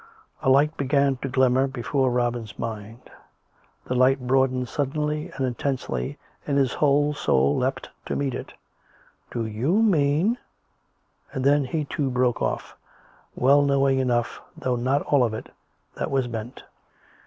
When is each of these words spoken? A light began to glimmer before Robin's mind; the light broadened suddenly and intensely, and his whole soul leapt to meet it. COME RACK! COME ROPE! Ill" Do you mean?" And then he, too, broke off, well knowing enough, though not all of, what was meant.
A 0.41 0.49
light 0.49 0.75
began 0.77 1.17
to 1.17 1.29
glimmer 1.29 1.67
before 1.67 2.09
Robin's 2.09 2.57
mind; 2.57 3.11
the 3.85 3.93
light 3.93 4.19
broadened 4.25 4.67
suddenly 4.67 5.29
and 5.35 5.45
intensely, 5.45 6.17
and 6.47 6.57
his 6.57 6.73
whole 6.73 7.13
soul 7.13 7.55
leapt 7.55 7.91
to 8.07 8.15
meet 8.15 8.33
it. 8.33 8.47
COME 8.47 8.47
RACK! 8.47 9.31
COME 9.31 9.43
ROPE! 9.43 9.43
Ill" 9.43 9.43
Do 9.43 9.49
you 9.59 9.81
mean?" 9.83 10.37
And 11.33 11.45
then 11.45 11.65
he, 11.65 11.85
too, 11.85 12.09
broke 12.09 12.41
off, 12.41 12.75
well 13.35 13.61
knowing 13.61 13.99
enough, 13.99 14.41
though 14.57 14.75
not 14.75 15.03
all 15.03 15.23
of, 15.23 15.33
what 15.93 16.09
was 16.09 16.27
meant. 16.27 16.63